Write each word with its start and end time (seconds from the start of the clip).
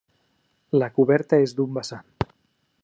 La 0.81 0.87
coberta 0.95 1.41
és 1.49 1.55
d'un 1.59 1.73
vessant. 1.77 2.13